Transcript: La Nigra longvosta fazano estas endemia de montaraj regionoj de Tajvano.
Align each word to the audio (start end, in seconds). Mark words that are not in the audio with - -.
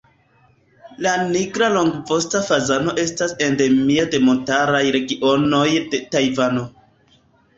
La 1.05 1.11
Nigra 1.33 1.67
longvosta 1.73 2.39
fazano 2.47 2.95
estas 3.03 3.35
endemia 3.49 4.05
de 4.15 4.21
montaraj 4.29 4.81
regionoj 4.97 5.67
de 5.93 6.01
Tajvano. 6.17 6.65